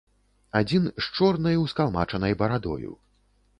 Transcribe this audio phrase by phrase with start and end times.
[0.59, 2.91] Адзін з чорнай ускалмачанай барадою.